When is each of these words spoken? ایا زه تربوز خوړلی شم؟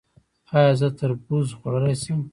ایا 0.57 0.71
زه 0.79 0.87
تربوز 0.97 1.47
خوړلی 1.57 1.95
شم؟ 2.01 2.21